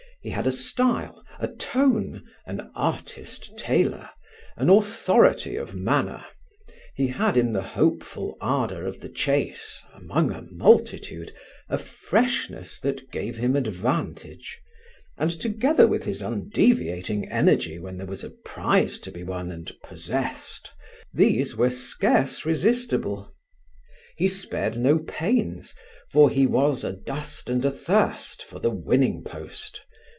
[0.23, 4.07] He had a style, a tone, an artist tailor,
[4.55, 6.23] an authority of manner;
[6.93, 11.33] he had in the hopeful ardour of the chase among a multitude
[11.69, 14.61] a freshness that gave him advantage;
[15.17, 19.71] and together with his undeviating energy when there was a prize to be won and
[19.81, 20.71] possessed,
[21.11, 23.33] these were scarce resistible.
[24.15, 25.73] He spared no pains,
[26.11, 29.81] for he was adust and athirst for the winning post.